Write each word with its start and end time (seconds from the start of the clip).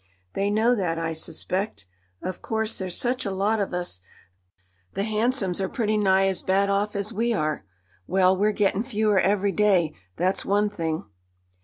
They 0.33 0.49
know 0.49 0.73
that, 0.73 0.97
I 0.97 1.13
suspect. 1.13 1.85
Of 2.23 2.41
course, 2.41 2.79
there's 2.79 2.97
such 2.97 3.23
a 3.23 3.29
lot 3.29 3.59
of 3.61 3.71
us; 3.71 4.01
the 4.95 5.03
hansoms 5.03 5.61
are 5.61 5.69
pretty 5.69 5.95
nigh 5.95 6.25
as 6.25 6.41
bad 6.41 6.71
off 6.71 6.95
as 6.95 7.13
we 7.13 7.33
are. 7.33 7.65
Well, 8.07 8.35
we're 8.35 8.51
gettin' 8.51 8.81
fewer 8.81 9.19
every 9.19 9.51
day, 9.51 9.93
that's 10.17 10.43
one 10.43 10.71
thing." 10.71 11.03